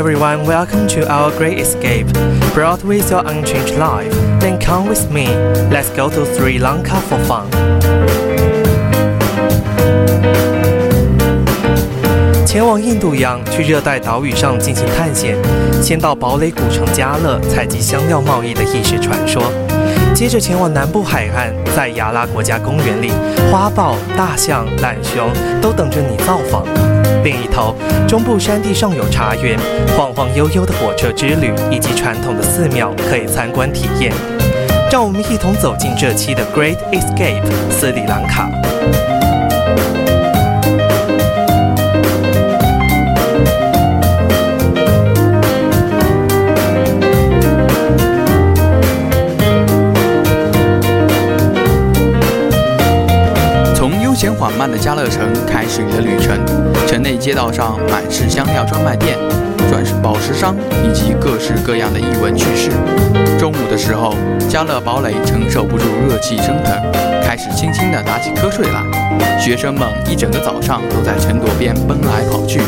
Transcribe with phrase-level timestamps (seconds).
[0.00, 2.06] Everyone, welcome to our great escape,
[2.54, 4.10] brought with your unchanged life.
[4.40, 5.26] Then come with me.
[5.70, 7.44] Let's go to Sri Lanka for fun.
[12.46, 15.36] 前往印度洋，去热带岛屿上进行探险。
[15.82, 19.52] 先到堡垒古城加勒，采集香料贸易的异世传说。
[20.14, 23.12] 接着前往南部海岸，在亚拉国家公园里，
[23.52, 26.64] 花豹、大象、懒熊都等着你造访。
[27.22, 27.74] 另一头，
[28.08, 29.58] 中部山地上有茶园，
[29.96, 34.12] 晃晃悠悠的火车之旅，以及传统的寺庙可以参观体验。
[34.90, 38.50] 让我们一同走进这期的 Great Escape 斯里兰卡。
[54.40, 56.34] 缓慢的加勒城开始你的旅程，
[56.88, 59.18] 城内街道上满是香料专卖店、
[59.68, 62.70] 钻石宝石商以及各式各样的异闻趣事。
[63.38, 64.14] 中午的时候，
[64.48, 66.74] 加勒堡垒承受不住热气升腾，
[67.22, 69.38] 开始轻轻地打起瞌睡来。
[69.38, 72.62] 学生们一整个早上都在城垛边奔来跑去，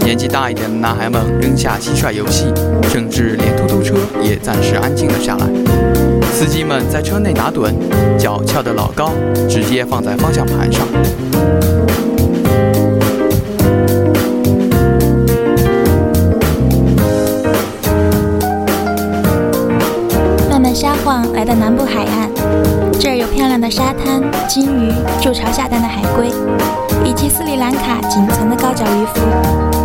[0.00, 2.52] 年纪大一点的男孩们扔下蟋蟀游戏，
[2.90, 6.13] 甚至连突突车也暂时安静了下来。
[6.34, 7.72] 司机们在车内打盹，
[8.18, 9.12] 脚翘得老高，
[9.48, 10.84] 直接放在方向盘上。
[20.50, 22.28] 慢慢撒晃，来到南部海岸，
[22.98, 24.92] 这儿有漂亮的沙滩、金鱼、
[25.22, 26.26] 筑巢下蛋的海龟，
[27.08, 29.83] 以及斯里兰卡仅存的高脚渔夫。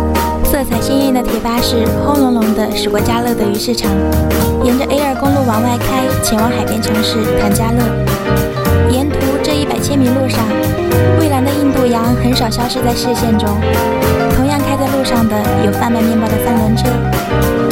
[0.60, 3.90] 色彩鲜艳的铁巴士轰隆隆地驶过加勒的鱼市场，
[4.62, 7.80] 沿着 A 二公路往外开，前往海边城市坦加勒。
[8.92, 10.44] 沿途这一百千米路上，
[11.16, 13.48] 蔚蓝的印度洋很少消失在视线中。
[14.36, 15.32] 同样开在路上的
[15.64, 16.84] 有贩卖面包的三轮车，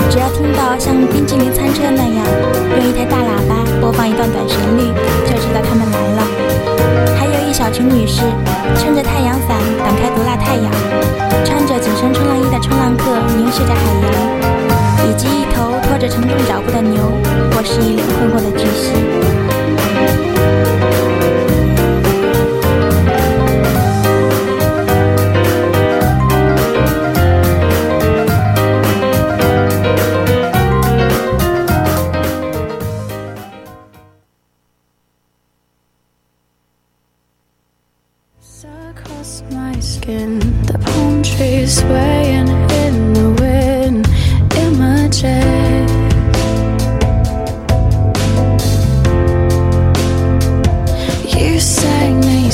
[0.09, 2.25] 只要听到像冰淇淋餐车那样
[2.73, 4.89] 用一台大喇叭播放一段短旋律，
[5.29, 6.25] 就知道他们来了。
[7.21, 8.25] 还有一小群女士
[13.69, 13.98] 客凝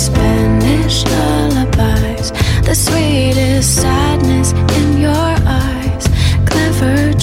[0.04, 6.04] spanish salabas，the sweetest sadness in your eyes.
[6.44, 7.14] Clever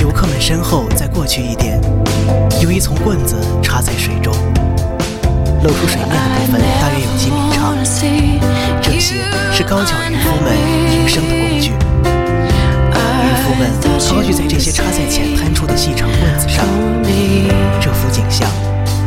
[0.00, 1.80] 游客们身后再过去一点
[2.60, 4.34] 有一丛棍子插在水中
[5.62, 7.74] 露出水面的部分大约有几米长。
[8.82, 9.14] 这些
[9.52, 10.52] 是高脚渔夫们
[10.92, 11.70] 营生的工具。
[11.70, 13.70] 渔夫们
[14.10, 16.64] 高举在这些插在浅滩处的细长棍子上
[17.80, 18.48] 这幅景象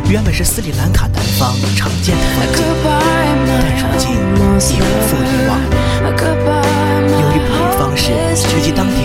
[0.08, 2.67] 原本是斯里兰卡南方常见的风景。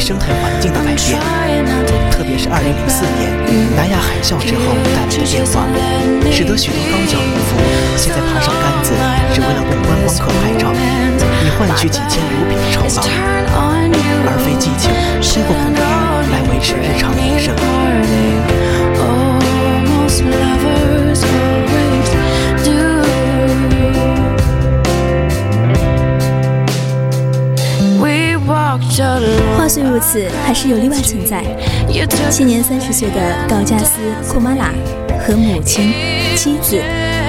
[0.04, 1.18] 生态环境的改变，
[2.12, 3.32] 特别是2004年
[3.74, 4.62] 南亚海啸之后
[4.94, 5.64] 带来的变化，
[6.30, 7.56] 使得许多高脚渔夫
[7.96, 8.92] 现在爬上杆子，
[9.34, 10.74] 只为了供观光客拍照，
[11.46, 13.02] 以换取几千卢比的酬劳，
[14.28, 14.92] 而非寄情，
[15.22, 17.56] 通过捕鱼来维持日常营生。
[29.58, 31.44] 话虽如此还是有例外存在。
[32.30, 33.16] 现年三十岁的
[33.48, 34.72] 高加斯·库马拉
[35.20, 35.94] 和母亲、
[36.36, 36.76] 妻子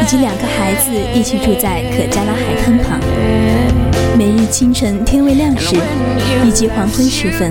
[0.02, 2.98] 以及两个孩子一起住在可加拉海滩旁。
[4.16, 5.76] 每日清晨天未亮时，
[6.44, 7.50] 以及黄昏时分，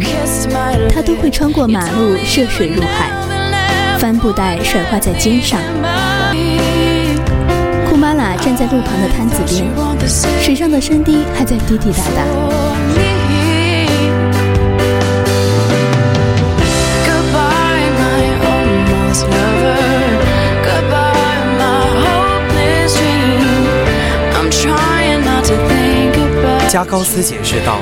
[0.89, 3.11] 他都会穿过马路涉水入海，
[3.99, 5.59] 帆布袋甩挂在肩上。
[7.89, 9.65] 库马拉站在路旁的摊子边，
[10.41, 13.12] 水上的声滴还在滴滴答答。
[26.73, 27.77] 加高斯解释道：“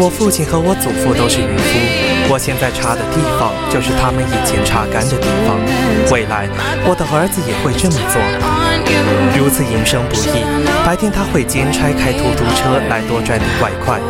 [0.00, 5.60] 我父亲和我祖父都是渔夫，我现在插的地方就是他们以前插竿的地方。
[6.08, 6.48] 未来
[6.88, 8.16] 我的儿子也会这么做。
[9.36, 10.40] 如此营生不易，
[10.88, 14.00] 白天他会兼差开出租车来多赚点外快。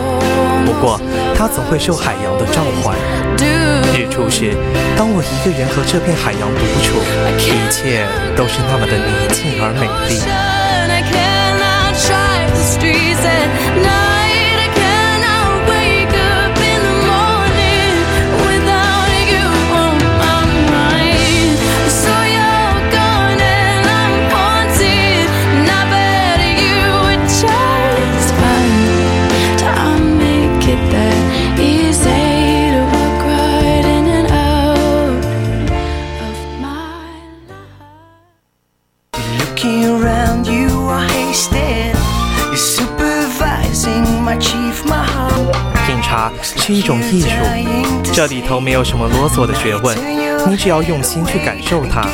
[0.62, 0.94] 不过
[1.34, 2.94] 他总会受海洋的召唤。
[3.98, 4.54] 日出时，
[4.94, 7.02] 当我一个人和这片海洋独处，
[7.42, 8.06] 一切
[8.38, 10.22] 都是那么的宁静而美丽。”
[13.22, 14.07] said no.
[46.88, 47.28] 种艺术，
[48.14, 49.94] 这里头没有什么啰嗦的学问，
[50.48, 52.08] 你只要用心去感受它。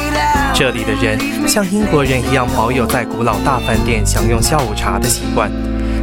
[0.52, 1.16] 这里的人
[1.46, 5.48] 像英国人一样保有在古老大饭店享用下午茶的习惯，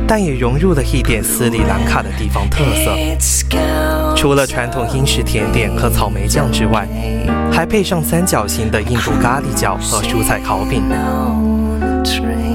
[0.07, 4.15] 但也融入了一点斯里兰卡的地方特色。
[4.15, 6.87] 除了传统英式甜点和草莓酱之外，
[7.51, 10.81] 还配上三角形的印度咖喱饺和蔬菜烤饼。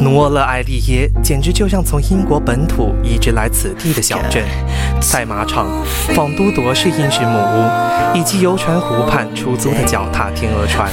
[0.06, 4.44] 努沃勒埃利耶简直就像从英国本土移植来此地的小镇，
[5.02, 5.66] 赛马场、
[6.14, 10.88] 仿都铎式英式木屋，以及游船湖畔出租的脚踏天鹅船。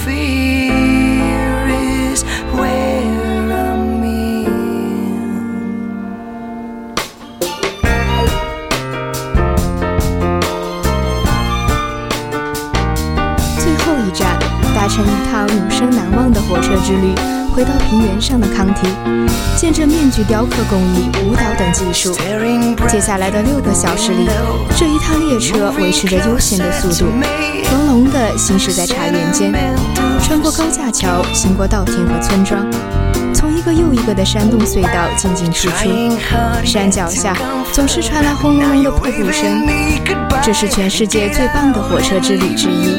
[13.59, 14.39] 最后一站，
[14.75, 17.13] 搭乘一趟永生难忘的火车之旅，
[17.53, 18.87] 回到平原上的康提，
[19.55, 22.13] 见证面具雕刻工艺、舞蹈等技术。
[22.89, 24.27] 接下来的六个小时里，
[24.75, 27.11] 这一趟列车维持着悠闲的速度，
[27.71, 29.53] 隆隆地行驶在茶园间，
[30.21, 32.65] 穿过高架桥，行过稻田和村庄，
[33.33, 35.87] 从一个又一个的山洞隧道进进出出，
[36.65, 37.37] 山脚下
[37.71, 39.65] 总是传来轰隆隆的瀑布声。
[40.43, 42.97] 这是全世界最棒的火车之旅之一。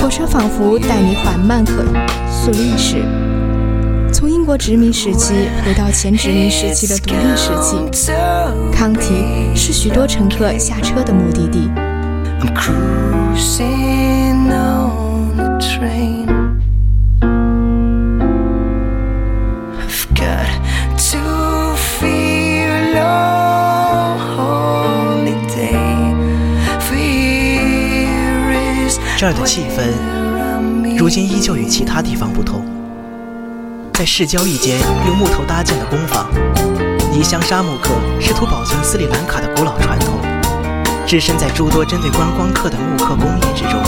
[0.00, 1.84] 火车仿佛带你缓慢可
[2.26, 3.04] 溯历史，
[4.10, 8.12] 从英国殖民时期回到前殖民时期的独立时期。
[8.72, 11.70] 康提是许多乘客下车的目的地。
[30.96, 32.64] 如今依旧与其他地方不同。
[33.94, 36.26] 在市郊一间用木头搭建的工坊，
[37.12, 40.18] 尼香沙木刻试图保存斯里兰卡的古老传统，
[41.06, 43.80] 置身在诸多针对观光客的木刻工艺之中。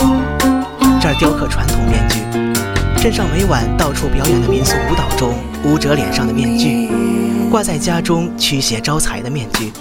[1.01, 2.19] 这儿雕刻传统面具，
[3.01, 5.33] 镇上每晚到处表演的民俗舞蹈中，
[5.63, 6.89] 舞者脸上的面具，
[7.49, 9.71] 挂在家中驱邪招财的面具。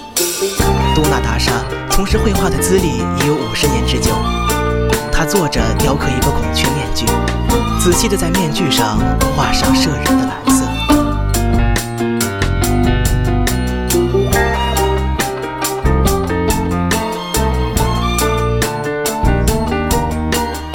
[0.95, 1.52] 都纳达莎
[1.90, 4.11] 从事绘画的资历已有五十年之久。
[5.33, 7.07] 他坐着雕刻一个孔雀面具，
[7.81, 8.99] 仔细的在面具上
[9.35, 10.67] 画上摄人的蓝色。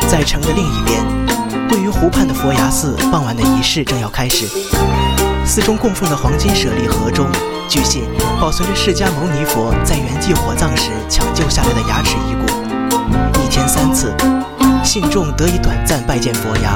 [0.08, 1.06] 在城的另一边，
[1.70, 4.48] 位于湖畔的佛牙寺傍晚的仪式正要开始。
[5.46, 7.30] 寺中供奉的黄金舍利盒中，
[7.70, 8.06] 据信
[8.42, 12.67] 保存着释迦牟尼佛在圆寂火葬时抢救下来的牙齿遗骨。
[13.44, 14.14] 一天三次，
[14.84, 16.76] 信众得以短暂拜见佛牙。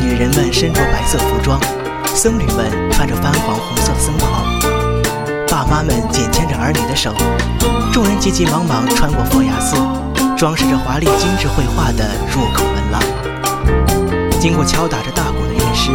[0.00, 1.58] 女人们身着白色服装，
[2.14, 4.44] 僧侣们穿着泛黄红色僧袍，
[5.48, 7.12] 爸妈们紧牵着儿女的手，
[7.92, 9.76] 众人急急忙忙穿过佛牙寺，
[10.36, 13.02] 装饰着华丽精致绘画的入口门廊。
[14.38, 15.90] 经过敲打着大鼓的乐师，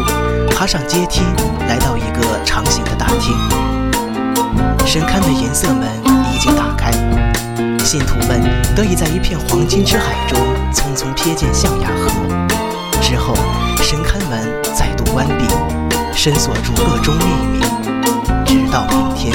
[0.54, 1.22] 爬上阶梯，
[1.68, 3.36] 来到一个长形的大厅。
[4.86, 5.88] 神龛的银色门
[6.34, 6.92] 已经打开，
[7.84, 8.42] 信徒们
[8.76, 10.40] 得以在一片黄金之海中
[10.72, 12.10] 匆匆瞥见象牙河。
[13.02, 13.34] 之后，
[13.78, 14.40] 神龛门
[14.74, 15.46] 再度关闭，
[16.14, 17.60] 深锁住各中秘密，
[18.46, 19.34] 直到明天。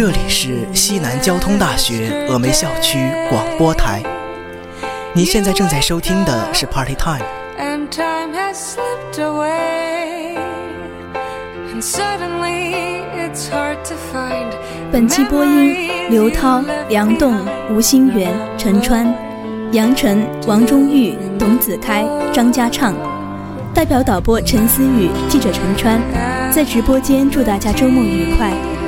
[0.00, 4.02] 这里是西南交通大学峨眉校区广播台，
[5.12, 7.22] 您现在正在收听的是 Party Time。
[14.90, 17.36] 本期播音：刘涛、梁栋、
[17.70, 19.14] 吴新元、陈川、
[19.72, 22.94] 杨晨、王中玉、董子开、张家畅。
[23.74, 26.00] 代表导播陈思雨，记者陈川，
[26.50, 28.50] 在直播间祝大家周末愉快。